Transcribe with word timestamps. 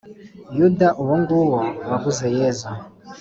yuda 0.57 0.87
uwonguwo 1.01 1.55
waguze 1.89 2.25
yezu 2.37 2.69